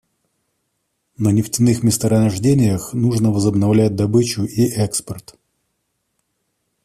На 1.17 1.29
нефтяных 1.37 1.83
месторождениях 1.83 2.91
нужно 2.91 3.29
возобновлять 3.29 3.95
добычу 3.95 4.45
и 4.45 4.63
экспорт. 4.67 5.37